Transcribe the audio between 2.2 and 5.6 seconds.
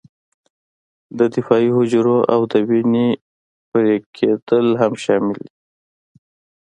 او د وینې پړن کېدل هم شامل دي.